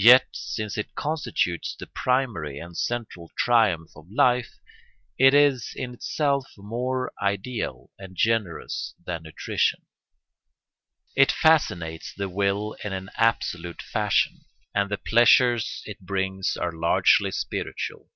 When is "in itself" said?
5.76-6.48